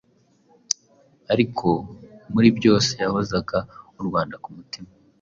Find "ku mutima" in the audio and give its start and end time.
4.43-4.89